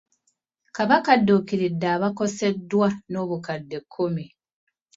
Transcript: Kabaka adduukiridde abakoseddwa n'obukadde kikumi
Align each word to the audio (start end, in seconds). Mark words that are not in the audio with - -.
Kabaka 0.75 1.07
adduukiridde 1.15 1.87
abakoseddwa 1.95 2.87
n'obukadde 3.11 3.77
kikumi 3.83 4.25